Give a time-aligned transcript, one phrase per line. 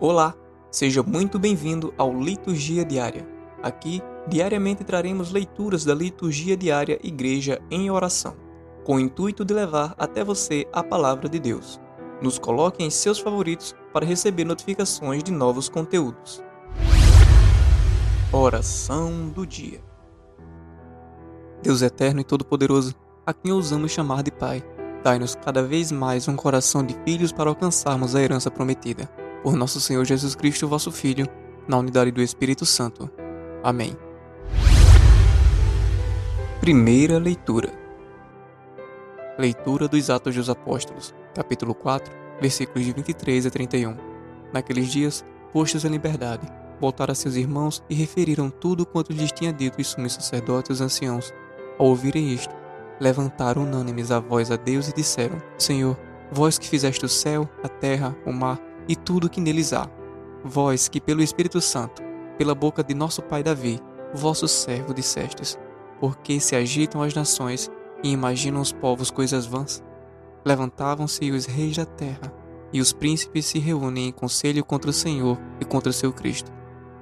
[0.00, 0.32] Olá,
[0.70, 3.26] seja muito bem-vindo ao Liturgia Diária.
[3.60, 8.36] Aqui, diariamente traremos leituras da Liturgia Diária Igreja em Oração,
[8.84, 11.80] com o intuito de levar até você a palavra de Deus.
[12.22, 16.44] Nos coloque em seus favoritos para receber notificações de novos conteúdos.
[18.32, 19.80] Oração do Dia
[21.60, 22.94] Deus eterno e todo-poderoso,
[23.26, 24.62] a quem ousamos chamar de Pai,
[25.02, 29.10] dai-nos cada vez mais um coração de filhos para alcançarmos a herança prometida
[29.42, 31.28] por nosso Senhor Jesus Cristo, vosso Filho,
[31.66, 33.10] na unidade do Espírito Santo.
[33.62, 33.96] Amém.
[36.60, 37.72] Primeira leitura.
[39.38, 43.96] Leitura dos Atos dos Apóstolos, capítulo 4, versículos de 23 a 31.
[44.52, 46.46] Naqueles dias, postos em liberdade,
[46.80, 50.72] voltaram a seus irmãos e referiram tudo quanto lhes tinha dito os sumos sacerdotes e
[50.72, 51.32] os anciãos.
[51.78, 52.54] Ao ouvirem isto,
[53.00, 55.96] levantaram unânimes a voz a Deus e disseram: Senhor,
[56.32, 59.88] vós que fizeste o céu, a terra, o mar e tudo que neles há.
[60.42, 62.02] Vós que pelo Espírito Santo,
[62.36, 63.78] pela boca de nosso pai Davi,
[64.14, 65.58] vosso servo dissestes,
[66.00, 67.70] porque se agitam as nações
[68.02, 69.82] e imaginam os povos coisas vãs?
[70.44, 72.32] Levantavam-se os reis da terra,
[72.72, 76.50] e os príncipes se reúnem em conselho contra o Senhor e contra o seu Cristo.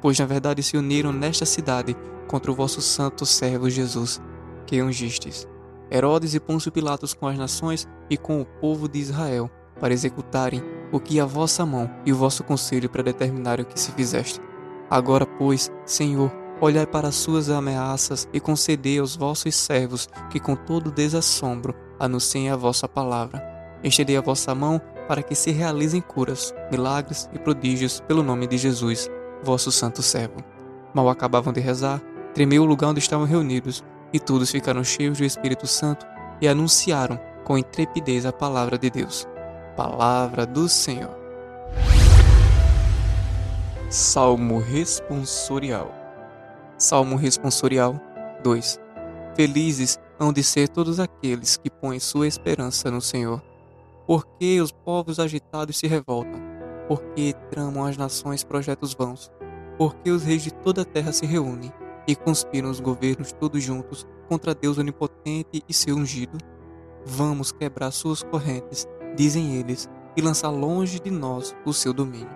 [0.00, 4.20] Pois na verdade se uniram nesta cidade contra o vosso santo servo Jesus,
[4.66, 5.46] que ungistes.
[5.90, 10.62] Herodes e Pôncio Pilatos com as nações e com o povo de Israel, para executarem
[10.92, 14.40] o que a vossa mão e o vosso conselho predeterminaram que se fizeste.
[14.88, 20.54] Agora, pois, Senhor, olhai para as suas ameaças e concedei aos vossos servos que com
[20.54, 23.42] todo desassombro anunciem a vossa palavra.
[23.82, 28.58] Estendei a vossa mão para que se realizem curas, milagres e prodígios pelo nome de
[28.58, 29.10] Jesus,
[29.42, 30.36] vosso santo servo.
[30.94, 32.00] Mal acabavam de rezar,
[32.34, 36.06] tremeu o lugar onde estavam reunidos, e todos ficaram cheios do Espírito Santo
[36.40, 39.26] e anunciaram com intrepidez a palavra de Deus.
[39.76, 41.14] Palavra do Senhor.
[43.90, 45.92] Salmo responsorial.
[46.78, 48.00] Salmo responsorial
[48.42, 48.80] 2.
[49.34, 53.42] Felizes hão de ser todos aqueles que põem sua esperança no Senhor.
[54.06, 56.40] Porque os povos agitados se revoltam,
[56.88, 59.30] porque tramam as nações projetos vãos,
[59.76, 61.70] porque os reis de toda a terra se reúnem
[62.08, 66.38] e conspiram os governos todos juntos contra Deus onipotente e seu ungido.
[67.04, 72.30] Vamos quebrar suas correntes dizem eles, e lançar longe de nós o seu domínio.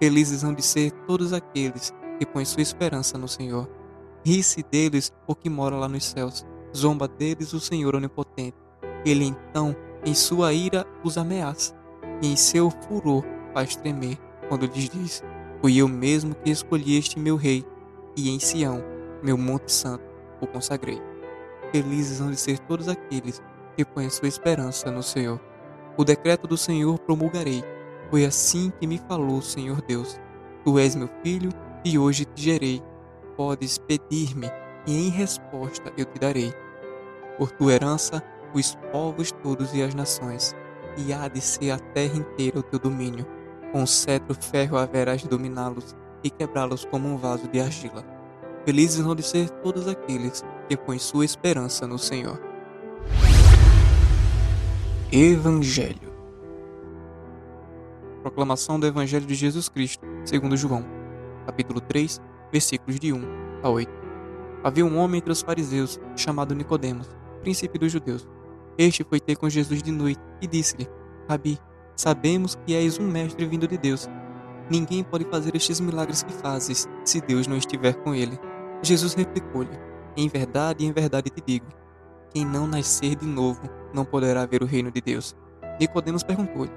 [0.00, 3.68] Felizes hão de ser todos aqueles que põem sua esperança no Senhor.
[4.24, 6.46] Ri-se deles o que mora lá nos céus,
[6.76, 8.56] zomba deles o Senhor onipotente.
[9.04, 9.74] Ele então,
[10.04, 11.74] em sua ira, os ameaça,
[12.22, 14.18] e em seu furor faz tremer,
[14.48, 15.24] quando lhes diz:
[15.60, 17.64] Fui eu mesmo que escolhi este meu rei,
[18.16, 18.82] e em Sião,
[19.22, 20.04] meu monte santo,
[20.40, 21.00] o consagrei.
[21.72, 23.42] Felizes hão de ser todos aqueles
[23.76, 25.40] que põem sua esperança no Senhor.
[25.98, 27.64] O decreto do Senhor promulgarei.
[28.08, 30.20] Foi assim que me falou o Senhor Deus.
[30.64, 31.50] Tu és meu filho,
[31.84, 32.80] e hoje te gerei.
[33.36, 34.48] Podes pedir-me,
[34.86, 36.54] e em resposta eu te darei.
[37.36, 38.22] Por tua herança,
[38.54, 40.54] os povos todos e as nações,
[40.96, 43.26] e há de ser a terra inteira o teu domínio.
[43.72, 48.04] Com cetro ferro haverás de dominá-los, e quebrá-los como um vaso de argila.
[48.64, 52.47] Felizes vão de ser todos aqueles que põem sua esperança no Senhor.
[55.10, 56.12] Evangelho.
[58.20, 60.84] Proclamação do Evangelho de Jesus Cristo, segundo João,
[61.46, 62.20] capítulo 3,
[62.52, 63.22] versículos de 1
[63.62, 63.90] a 8.
[64.62, 67.08] Havia um homem entre os fariseus, chamado Nicodemos,
[67.40, 68.28] príncipe dos judeus.
[68.76, 70.86] Este foi ter com Jesus de noite e disse-lhe:
[71.26, 71.58] Rabi,
[71.96, 74.06] sabemos que és um mestre vindo de Deus.
[74.68, 78.38] Ninguém pode fazer estes milagres que fazes, se Deus não estiver com ele.
[78.82, 79.70] Jesus replicou-lhe:
[80.14, 81.66] Em verdade, em verdade te digo,
[82.28, 85.36] quem não nascer de novo não poderá ver o reino de Deus.
[85.80, 86.72] Nicodemos perguntou-lhe: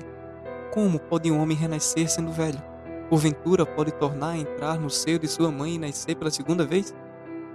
[0.74, 2.62] Como pode um homem renascer sendo velho?
[3.10, 6.96] Porventura pode tornar a entrar no seio de sua mãe e nascer pela segunda vez?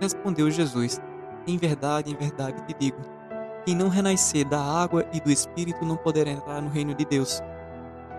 [0.01, 1.01] Respondeu Jesus:
[1.47, 2.99] Em verdade, em verdade te digo:
[3.67, 7.43] quem não renascer da água e do espírito não poderá entrar no reino de Deus.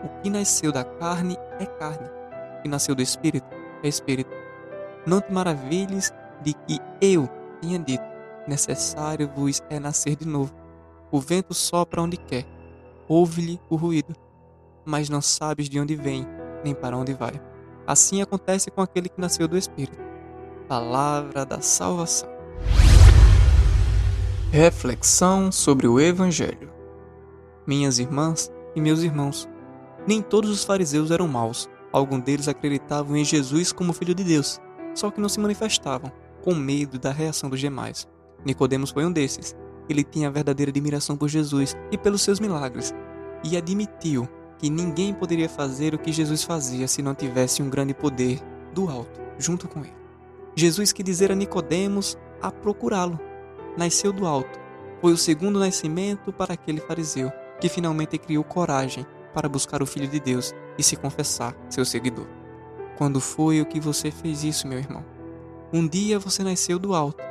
[0.04, 3.48] O que nasceu da carne é carne, o que nasceu do espírito
[3.81, 4.30] é espírito.
[5.06, 6.12] Não te maravilhes
[6.42, 7.30] de que eu
[7.62, 8.04] tenha dito:
[8.45, 10.54] necessário vos é nascer de novo.
[11.09, 12.45] O vento sopra onde quer,
[13.07, 14.13] ouve-lhe o ruído,
[14.86, 16.27] mas não sabes de onde vem,
[16.63, 17.42] nem para onde vai.
[17.86, 19.98] Assim acontece com aquele que nasceu do Espírito.
[20.68, 22.30] Palavra da salvação.
[24.51, 26.69] Reflexão sobre o Evangelho.
[27.65, 29.48] Minhas irmãs e meus irmãos,
[30.06, 31.69] nem todos os fariseus eram maus.
[31.92, 34.60] Alguns deles acreditavam em Jesus como Filho de Deus,
[34.94, 36.12] só que não se manifestavam,
[36.44, 38.06] com medo da reação dos demais.
[38.45, 39.56] Nicodemos foi um desses.
[39.89, 42.94] Ele tinha verdadeira admiração por Jesus e pelos seus milagres,
[43.44, 47.94] e admitiu que ninguém poderia fazer o que Jesus fazia se não tivesse um grande
[47.94, 48.39] poder
[48.74, 49.95] do alto junto com ele.
[50.56, 53.19] Jesus que dizera a Nicodemos a procurá-lo.
[53.78, 54.60] Nasceu do alto.
[55.00, 60.07] Foi o segundo nascimento para aquele fariseu que finalmente criou coragem para buscar o Filho
[60.07, 62.28] de Deus e se confessar seu seguidor.
[62.98, 65.06] Quando foi o que você fez isso, meu irmão?
[65.72, 67.24] Um dia você nasceu do alto.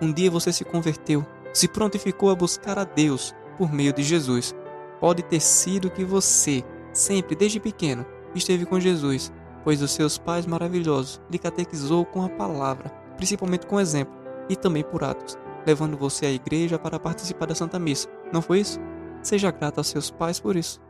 [0.00, 4.54] Um dia você se converteu, se prontificou a buscar a Deus por meio de Jesus.
[5.00, 8.04] Pode ter sido que você, sempre desde pequeno,
[8.34, 13.80] esteve com Jesus, pois os seus pais maravilhosos lhe catequizou com a palavra, principalmente com
[13.80, 14.12] exemplo,
[14.48, 18.08] e também por atos, levando você à igreja para participar da Santa Missa.
[18.32, 18.80] Não foi isso?
[19.22, 20.80] Seja grato aos seus pais por isso.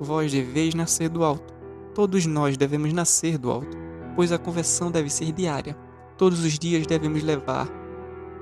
[0.00, 1.54] Vós deveis nascer do alto.
[1.94, 3.76] Todos nós devemos nascer do alto,
[4.16, 5.76] pois a conversão deve ser diária.
[6.18, 7.68] Todos os dias devemos levar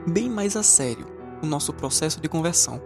[0.06, 2.80] bem mais a sério o nosso processo de conversão.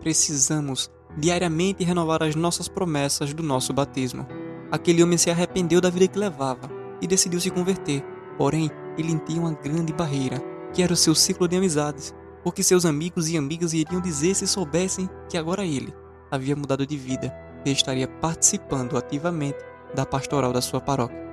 [0.00, 4.26] Precisamos diariamente renovar as nossas promessas do nosso batismo.
[4.70, 6.70] Aquele homem se arrependeu da vida que levava
[7.00, 8.02] e decidiu se converter.
[8.36, 10.40] Porém, ele tinha uma grande barreira,
[10.72, 14.46] que era o seu ciclo de amizades, porque seus amigos e amigas iriam dizer se
[14.46, 15.92] soubessem que agora ele
[16.30, 17.34] havia mudado de vida
[17.64, 19.58] e estaria participando ativamente
[19.94, 21.26] da pastoral da sua paróquia.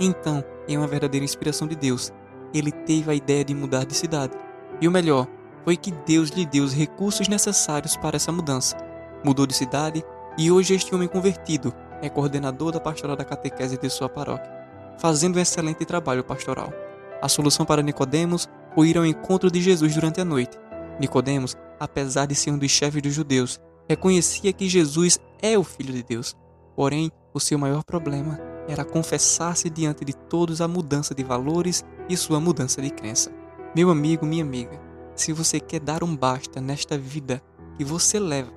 [0.00, 2.12] Então, em uma verdadeira inspiração de Deus,
[2.54, 4.36] ele teve a ideia de mudar de cidade.
[4.80, 5.26] E o melhor
[5.64, 8.76] foi que Deus lhe deu os recursos necessários para essa mudança.
[9.24, 10.04] Mudou de cidade
[10.38, 14.50] e hoje este homem convertido é coordenador da pastoral da catequese de sua paróquia,
[14.98, 16.72] fazendo um excelente trabalho pastoral.
[17.20, 20.56] A solução para Nicodemos foi ir ao encontro de Jesus durante a noite.
[20.98, 25.92] Nicodemos, apesar de ser um dos chefes dos judeus, reconhecia que Jesus é o Filho
[25.92, 26.34] de Deus.
[26.74, 32.16] Porém, o seu maior problema era confessar-se diante de todos a mudança de valores e
[32.16, 33.30] sua mudança de crença.
[33.74, 34.80] Meu amigo, minha amiga,
[35.20, 37.42] se você quer dar um basta nesta vida
[37.76, 38.50] que você leva,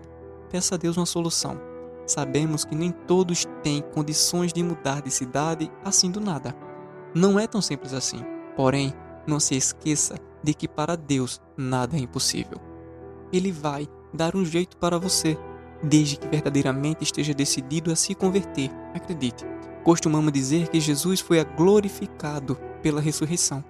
[0.50, 1.60] peça a Deus uma solução.
[2.08, 6.56] Sabemos que nem todos têm condições de mudar de cidade assim do nada.
[7.14, 8.24] Não é tão simples assim.
[8.56, 8.94] Porém,
[9.28, 12.60] não se esqueça de que para Deus nada é impossível.
[13.32, 15.38] Ele vai dar um jeito para você,
[15.84, 18.72] desde que verdadeiramente esteja decidido a se converter.
[18.94, 19.46] Acredite.
[19.84, 23.64] Costumamos dizer que Jesus foi glorificado pela ressurreição.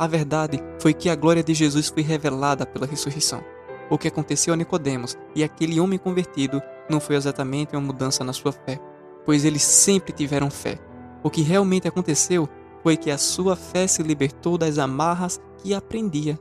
[0.00, 3.44] A verdade foi que a glória de Jesus foi revelada pela ressurreição.
[3.90, 8.32] O que aconteceu a Nicodemos e aquele homem convertido não foi exatamente uma mudança na
[8.32, 8.80] sua fé,
[9.26, 10.78] pois eles sempre tiveram fé.
[11.22, 12.48] O que realmente aconteceu
[12.82, 16.40] foi que a sua fé se libertou das amarras que aprendia,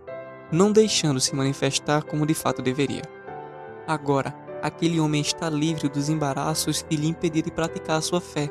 [0.49, 3.01] não deixando se manifestar como de fato deveria.
[3.85, 8.49] Agora, aquele homem está livre dos embaraços que lhe impediam de praticar a sua fé,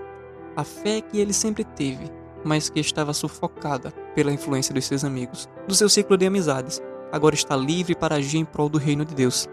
[0.55, 2.13] a fé que ele sempre teve,
[2.45, 6.81] mas que estava sufocada pela influência dos seus amigos, do seu ciclo de amizades,
[7.13, 9.49] agora está livre para agir em prol do reino de Deus.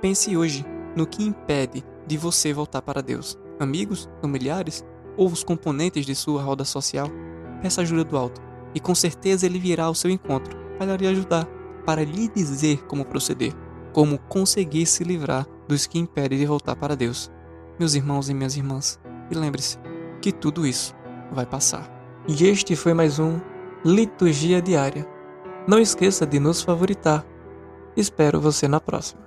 [0.00, 0.64] Pense hoje
[0.94, 4.84] no que impede de você voltar para Deus: amigos, familiares
[5.16, 7.08] ou os componentes de sua roda social?
[7.62, 8.40] Peça ajuda do alto
[8.74, 11.46] e com certeza ele virá ao seu encontro para lhe ajudar,
[11.84, 13.52] para lhe dizer como proceder,
[13.92, 17.30] como conseguir se livrar dos que impedem de voltar para Deus.
[17.78, 19.00] Meus irmãos e minhas irmãs,
[19.30, 19.78] e lembre-se
[20.20, 20.94] que tudo isso
[21.32, 21.95] vai passar.
[22.28, 23.38] E este foi mais um
[23.84, 25.06] Liturgia Diária.
[25.64, 27.24] Não esqueça de nos favoritar.
[27.96, 29.25] Espero você na próxima.